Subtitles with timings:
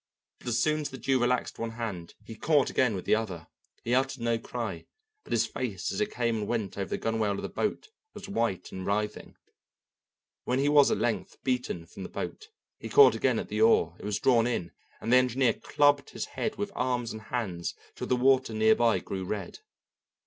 [0.39, 3.45] But as soon as the Jew relaxed one hand he caught again with the other.
[3.83, 4.87] He uttered no cry,
[5.23, 8.27] but his face as it came and went over the gunwale of the boat was
[8.27, 9.35] white and writhing.
[10.43, 12.47] When he was at length beaten from the boat
[12.79, 16.25] he caught again at the oar; it was drawn in, and the engineer clubbed his
[16.33, 19.59] head and arms and hands till the water near by grew red.